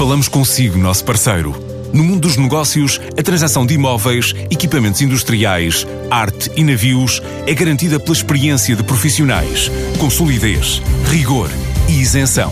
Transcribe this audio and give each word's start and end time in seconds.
Falamos 0.00 0.28
consigo, 0.28 0.78
nosso 0.78 1.04
parceiro. 1.04 1.54
No 1.92 2.02
mundo 2.02 2.20
dos 2.20 2.38
negócios, 2.38 2.98
a 3.18 3.22
transação 3.22 3.66
de 3.66 3.74
imóveis, 3.74 4.34
equipamentos 4.50 5.02
industriais, 5.02 5.86
arte 6.10 6.50
e 6.56 6.64
navios 6.64 7.20
é 7.46 7.52
garantida 7.52 8.00
pela 8.00 8.16
experiência 8.16 8.74
de 8.74 8.82
profissionais, 8.82 9.70
com 9.98 10.08
solidez, 10.08 10.80
rigor 11.10 11.50
e 11.86 12.00
isenção. 12.00 12.50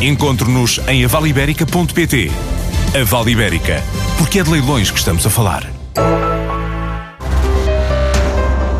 Encontre-nos 0.00 0.80
em 0.88 1.04
avaliberica.pt. 1.04 2.32
A 2.98 3.04
Vale 3.04 3.32
Ibérica, 3.32 3.82
porque 4.16 4.38
é 4.38 4.42
de 4.42 4.48
leilões 4.48 4.90
que 4.90 4.98
estamos 4.98 5.26
a 5.26 5.28
falar. 5.28 5.70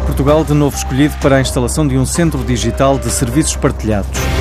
Portugal 0.06 0.42
de 0.42 0.54
novo 0.54 0.74
escolhido 0.74 1.14
para 1.20 1.36
a 1.36 1.40
instalação 1.42 1.86
de 1.86 1.98
um 1.98 2.06
centro 2.06 2.42
digital 2.44 2.98
de 2.98 3.10
serviços 3.10 3.56
partilhados. 3.56 4.33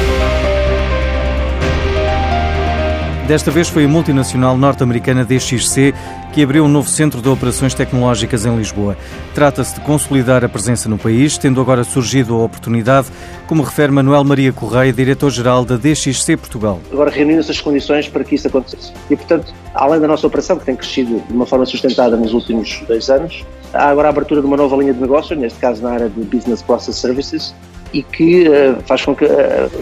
Desta 3.28 3.50
vez 3.50 3.70
foi 3.70 3.86
a 3.86 3.88
multinacional 3.88 4.58
norte-americana 4.58 5.24
DXC 5.24 5.94
que 6.34 6.44
abriu 6.44 6.66
um 6.66 6.68
novo 6.68 6.90
centro 6.90 7.22
de 7.22 7.30
operações 7.30 7.74
tecnológicas 7.74 8.46
em 8.46 8.54
Lisboa. 8.54 8.98
Trata-se 9.34 9.76
de 9.76 9.82
consolidar 9.82 10.44
a 10.44 10.50
presença 10.50 10.90
no 10.90 10.98
país, 10.98 11.38
tendo 11.38 11.62
agora 11.62 11.86
surgido 11.86 12.34
a 12.34 12.44
oportunidade, 12.44 13.08
como 13.48 13.64
refere 13.64 13.94
Manuel 13.94 14.26
Maria 14.26 14.52
Correia, 14.52 14.92
diretor-geral 14.92 15.64
da 15.64 15.78
DXC 15.78 16.36
Portugal. 16.36 16.82
Agora 16.92 17.10
reuniram-se 17.10 17.50
as 17.50 17.62
condições 17.62 18.10
para 18.10 18.26
que 18.26 18.36
isso 18.36 18.48
acontecesse. 18.48 18.92
E, 19.10 19.16
portanto, 19.16 19.54
além 19.74 20.02
da 20.02 20.08
nossa 20.08 20.28
operação, 20.28 20.58
que 20.58 20.66
tem 20.66 20.76
crescido 20.76 21.24
de 21.26 21.34
uma 21.34 21.46
forma 21.46 21.66
sustentada 21.66 22.18
nos 22.18 22.34
últimos 22.34 22.84
dois 22.90 23.10
anos, 23.10 23.46
há 23.74 23.88
agora 23.88 24.10
a 24.10 24.12
abertura 24.12 24.42
de 24.42 24.48
uma 24.48 24.58
nova 24.58 24.76
linha 24.76 24.94
de 24.94 25.00
negócio, 25.00 25.34
neste 25.34 25.60
caso 25.60 25.82
na 25.82 25.92
área 25.92 26.10
de 26.10 26.22
Business 26.26 26.62
Process 26.62 26.98
Services, 26.98 27.56
e 27.94 28.04
que 28.04 28.50
uh, 28.50 28.76
faz 28.86 29.06
com 29.06 29.16
que 29.16 29.24
uh, 29.24 29.30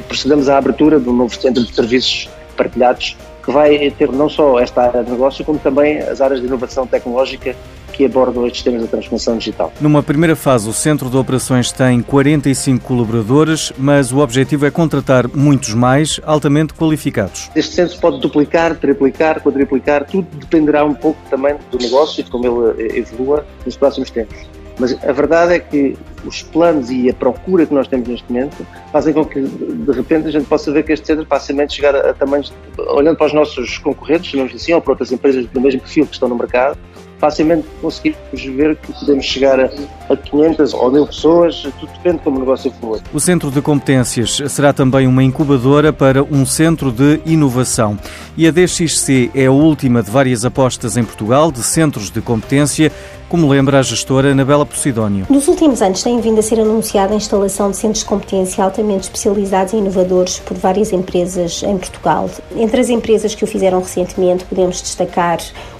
procedamos 0.07 0.47
à 0.47 0.59
abertura 0.59 0.99
de 0.99 1.09
um 1.09 1.13
novo 1.13 1.33
centro 1.33 1.63
de 1.65 1.73
serviços 1.73 2.29
partilhados 2.55 3.17
que 3.43 3.51
vai 3.51 3.91
ter 3.91 4.11
não 4.11 4.29
só 4.29 4.59
esta 4.59 4.83
área 4.83 5.03
de 5.03 5.11
negócio, 5.11 5.43
como 5.43 5.59
também 5.59 5.99
as 5.99 6.21
áreas 6.21 6.41
de 6.41 6.47
inovação 6.47 6.85
tecnológica 6.85 7.55
que 7.91 8.05
abordam 8.05 8.45
estes 8.47 8.63
temas 8.63 8.81
da 8.81 8.87
transformação 8.87 9.37
digital. 9.37 9.71
Numa 9.79 10.01
primeira 10.01 10.35
fase, 10.35 10.69
o 10.69 10.73
Centro 10.73 11.09
de 11.09 11.17
Operações 11.17 11.71
tem 11.71 12.01
45 12.01 12.85
colaboradores, 12.85 13.73
mas 13.77 14.11
o 14.11 14.19
objetivo 14.19 14.65
é 14.65 14.71
contratar 14.71 15.27
muitos 15.27 15.73
mais, 15.73 16.19
altamente 16.25 16.73
qualificados. 16.73 17.51
Este 17.55 17.75
centro 17.75 17.99
pode 17.99 18.19
duplicar, 18.19 18.75
triplicar, 18.75 19.41
quadriplicar, 19.41 20.05
tudo 20.05 20.27
dependerá 20.37 20.85
um 20.85 20.93
pouco 20.93 21.19
também 21.29 21.55
do 21.69 21.77
negócio 21.77 22.21
e 22.21 22.23
de 22.23 22.31
como 22.31 22.75
ele 22.75 22.97
evolua 22.97 23.45
nos 23.65 23.75
próximos 23.75 24.09
tempos. 24.09 24.37
Mas 24.79 24.93
a 25.03 25.11
verdade 25.11 25.53
é 25.53 25.59
que 25.59 25.97
os 26.25 26.41
planos 26.43 26.89
e 26.89 27.09
a 27.09 27.13
procura 27.13 27.65
que 27.65 27.73
nós 27.73 27.87
temos 27.87 28.07
neste 28.07 28.31
momento 28.31 28.65
fazem 28.91 29.13
com 29.13 29.25
que, 29.25 29.41
de 29.41 29.91
repente, 29.91 30.27
a 30.27 30.31
gente 30.31 30.45
possa 30.45 30.71
ver 30.71 30.83
que 30.83 30.91
este 30.91 31.07
centro 31.07 31.25
facilmente 31.25 31.73
chegar 31.73 31.95
a, 31.95 32.09
a 32.09 32.13
tamanhos, 32.13 32.53
olhando 32.77 33.17
para 33.17 33.27
os 33.27 33.33
nossos 33.33 33.77
concorrentes, 33.77 34.31
chamamos 34.31 34.53
assim, 34.55 34.73
ou 34.73 34.81
para 34.81 34.93
outras 34.93 35.11
empresas 35.11 35.45
do 35.47 35.61
mesmo 35.61 35.81
perfil 35.81 36.05
que 36.05 36.13
estão 36.13 36.29
no 36.29 36.35
mercado, 36.35 36.77
facilmente 37.21 37.67
conseguimos 37.79 38.17
ver 38.33 38.75
que 38.77 38.91
podemos 38.91 39.23
chegar 39.23 39.59
a, 39.59 39.69
a 40.09 40.17
500 40.17 40.73
ou 40.73 40.91
1000 40.91 41.07
pessoas, 41.07 41.61
tudo 41.79 41.91
depende 41.93 42.17
de 42.17 42.23
como 42.23 42.37
o 42.37 42.39
negócio 42.39 42.73
for. 42.81 42.99
O 43.13 43.19
Centro 43.19 43.51
de 43.51 43.61
Competências 43.61 44.41
será 44.49 44.73
também 44.73 45.05
uma 45.05 45.23
incubadora 45.23 45.93
para 45.93 46.23
um 46.23 46.45
centro 46.47 46.91
de 46.91 47.21
inovação. 47.23 47.97
E 48.35 48.47
a 48.47 48.51
DXC 48.51 49.29
é 49.35 49.45
a 49.45 49.51
última 49.51 50.01
de 50.01 50.09
várias 50.09 50.43
apostas 50.43 50.97
em 50.97 51.03
Portugal 51.03 51.51
de 51.51 51.61
centros 51.61 52.09
de 52.09 52.21
competência 52.21 52.91
como 53.29 53.47
lembra 53.47 53.79
a 53.79 53.81
gestora 53.81 54.31
Anabela 54.31 54.65
Posidónio. 54.65 55.25
Nos 55.29 55.47
últimos 55.47 55.81
anos 55.81 56.03
tem 56.03 56.19
vindo 56.19 56.39
a 56.39 56.41
ser 56.41 56.59
anunciada 56.59 57.13
a 57.13 57.15
instalação 57.15 57.71
de 57.71 57.77
centros 57.77 57.99
de 57.99 58.09
competência 58.09 58.61
altamente 58.61 59.03
especializados 59.03 59.71
e 59.71 59.77
inovadores 59.77 60.39
por 60.39 60.57
várias 60.57 60.91
empresas 60.91 61.63
em 61.63 61.77
Portugal. 61.77 62.29
Entre 62.57 62.81
as 62.81 62.89
empresas 62.89 63.33
que 63.33 63.43
o 63.45 63.47
fizeram 63.47 63.79
recentemente 63.79 64.43
podemos 64.43 64.81
destacar 64.81 65.39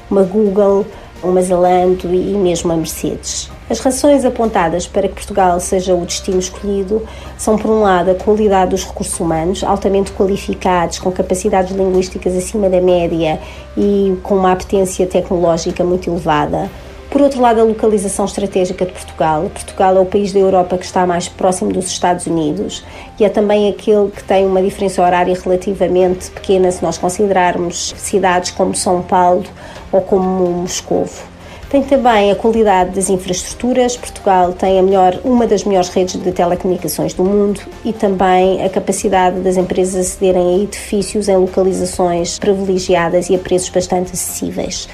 uma 0.10 0.24
Google, 0.24 0.86
uma 1.24 1.42
Zalando 1.42 2.14
e 2.14 2.34
mesmo 2.34 2.72
a 2.72 2.76
Mercedes. 2.76 3.50
As 3.70 3.80
razões 3.80 4.26
apontadas 4.26 4.86
para 4.86 5.08
que 5.08 5.14
Portugal 5.14 5.60
seja 5.60 5.96
o 5.96 6.06
destino 6.06 6.40
escolhido 6.40 7.08
são, 7.38 7.58
por 7.58 7.72
um 7.72 7.82
lado, 7.82 8.12
a 8.12 8.16
qualidade 8.16 8.72
dos 8.72 8.84
recursos 8.84 9.18
humanos, 9.20 9.64
altamente 9.64 10.12
qualificados, 10.12 11.00
com 11.00 11.12
capacidades 11.12 11.74
linguísticas 11.76 12.36
acima 12.36 12.70
da 12.70 12.82
média 12.82 13.40
e 13.78 14.18
com 14.24 14.36
uma 14.36 14.52
apetência 14.52 15.08
tecnológica 15.08 15.84
muito 15.84 16.10
elevada. 16.10 16.70
Por 17.12 17.22
outro 17.22 17.42
lado, 17.42 17.60
a 17.60 17.64
localização 17.66 18.24
estratégica 18.24 18.86
de 18.86 18.94
Portugal. 18.94 19.52
Portugal 19.54 19.98
é 19.98 20.00
o 20.00 20.06
país 20.06 20.32
da 20.32 20.40
Europa 20.40 20.78
que 20.78 20.86
está 20.86 21.06
mais 21.06 21.28
próximo 21.28 21.70
dos 21.70 21.88
Estados 21.88 22.26
Unidos 22.26 22.86
e 23.20 23.26
é 23.26 23.30
também 23.30 23.68
aquele 23.68 24.10
que 24.10 24.24
tem 24.24 24.46
uma 24.46 24.62
diferença 24.62 25.02
horária 25.02 25.38
relativamente 25.44 26.32
pequena 26.32 26.72
se 26.72 26.82
nós 26.82 26.98
considerarmos 26.98 27.94
cidades 27.98 28.52
como 28.52 28.74
São 28.74 29.02
Paulo 29.02 29.44
ou 29.92 30.00
como 30.00 30.52
Moscovo. 30.62 31.32
Tem 31.70 31.84
também 31.84 32.32
a 32.32 32.36
qualidade 32.36 32.92
das 32.92 33.10
infraestruturas. 33.10 33.96
Portugal 33.96 34.52
tem 34.52 34.78
a 34.78 34.84
melhor, 34.84 35.20
uma 35.24 35.48
das 35.48 35.64
melhores 35.64 35.88
redes 35.90 36.22
de 36.22 36.32
telecomunicações 36.32 37.14
do 37.14 37.24
mundo 37.24 37.62
e 37.84 37.94
também 37.94 38.62
a 38.62 38.70
capacidade 38.70 39.40
das 39.40 39.56
empresas 39.56 40.08
acederem 40.08 40.56
a 40.56 40.64
edifícios 40.64 41.28
em 41.30 41.38
localizações 41.38 42.40
privilegiadas 42.40 43.30
e 43.30 43.36
a 43.36 43.38
preços 43.38 43.70
bastante 43.70 44.12
acessíveis. 44.12 44.88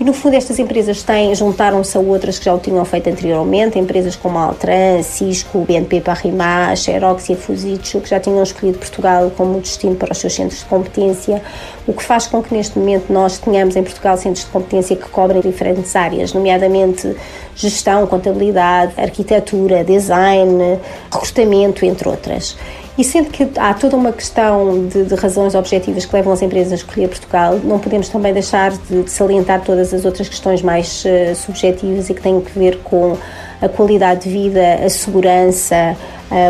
E 0.00 0.04
no 0.04 0.12
fundo 0.12 0.34
estas 0.34 0.58
empresas 0.58 1.02
têm, 1.02 1.34
juntaram-se 1.34 1.96
a 1.96 2.00
outras 2.00 2.38
que 2.38 2.46
já 2.46 2.54
o 2.54 2.58
tinham 2.58 2.84
feito 2.84 3.08
anteriormente, 3.08 3.78
empresas 3.78 4.16
como 4.16 4.38
a 4.38 4.42
Altran, 4.42 5.02
Cisco, 5.02 5.60
BNP 5.60 6.00
Paribas, 6.00 6.80
Xerox 6.80 7.28
e 7.28 7.34
a 7.34 7.36
Fujitsu, 7.36 8.00
que 8.00 8.08
já 8.08 8.18
tinham 8.18 8.42
escolhido 8.42 8.78
Portugal 8.78 9.30
como 9.36 9.60
destino 9.60 9.94
para 9.94 10.12
os 10.12 10.18
seus 10.18 10.32
centros 10.32 10.60
de 10.60 10.64
competência, 10.64 11.40
o 11.86 11.92
que 11.92 12.02
faz 12.02 12.26
com 12.26 12.42
que 12.42 12.52
neste 12.52 12.78
momento 12.78 13.12
nós 13.12 13.38
tenhamos 13.38 13.76
em 13.76 13.82
Portugal 13.82 14.16
centros 14.16 14.44
de 14.44 14.50
competência 14.50 14.96
que 14.96 15.08
cobrem 15.08 15.40
diferentes 15.40 15.94
áreas, 15.94 16.32
nomeadamente 16.32 17.14
gestão, 17.54 18.06
contabilidade, 18.06 18.94
arquitetura, 18.96 19.84
design, 19.84 20.80
recrutamento, 21.12 21.84
entre 21.84 22.08
outras. 22.08 22.56
E 22.96 23.02
sendo 23.02 23.30
que 23.30 23.48
há 23.56 23.72
toda 23.72 23.96
uma 23.96 24.12
questão 24.12 24.86
de, 24.86 25.04
de, 25.04 25.14
razões 25.14 25.54
objetivas 25.54 26.04
que 26.04 26.14
levam 26.14 26.32
as 26.32 26.42
empresas 26.42 26.72
a 26.72 26.76
escolher 26.76 27.08
Portugal, 27.08 27.58
não 27.64 27.78
podemos 27.78 28.10
também 28.10 28.34
deixar 28.34 28.72
de, 28.72 29.02
de 29.02 29.10
salientar 29.10 29.62
todas 29.62 29.94
as 29.94 30.04
outras 30.04 30.28
questões 30.28 30.60
mais 30.60 31.02
uh, 31.04 31.34
subjetivas 31.34 32.10
e 32.10 32.14
que 32.14 32.20
têm 32.20 32.38
que 32.40 32.58
ver 32.58 32.78
com 32.84 33.16
a 33.62 33.68
qualidade 33.68 34.24
de 34.24 34.30
vida, 34.30 34.74
a 34.84 34.90
segurança, 34.90 35.96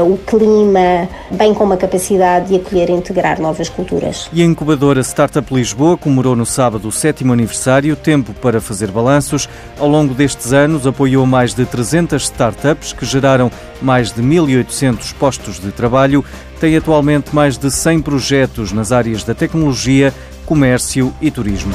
o 0.05 0.17
clima, 0.19 1.09
bem 1.31 1.53
como 1.55 1.73
a 1.73 1.77
capacidade 1.77 2.49
de 2.49 2.57
acolher 2.57 2.91
e 2.91 2.93
integrar 2.93 3.41
novas 3.41 3.69
culturas. 3.69 4.29
E 4.33 4.43
a 4.43 4.45
incubadora 4.45 5.01
Startup 5.01 5.55
Lisboa 5.55 5.97
comemorou 5.97 6.37
no 6.37 6.47
sábado 6.47 6.89
o 6.89 6.93
sétimo 6.93 7.33
aniversário, 7.33 7.97
tempo 7.97 8.33
para 8.35 8.61
fazer 8.61 8.91
balanços. 8.91 9.49
Ao 9.79 9.89
longo 9.89 10.15
destes 10.15 10.53
anos, 10.53 10.87
apoiou 10.87 11.27
mais 11.27 11.55
de 11.55 11.65
300 11.65 12.23
startups 12.23 12.93
que 12.93 13.05
geraram 13.05 13.51
mais 13.81 14.13
de 14.13 14.23
1.800 14.23 15.15
postos 15.15 15.59
de 15.59 15.73
trabalho. 15.73 16.25
Tem 16.61 16.77
atualmente 16.77 17.35
mais 17.35 17.59
de 17.59 17.71
100 17.71 18.03
projetos 18.03 18.73
nas 18.73 18.93
áreas 18.93 19.25
da 19.25 19.35
tecnologia, 19.35 20.15
comércio 20.47 21.13
e 21.21 21.31
turismo. 21.31 21.73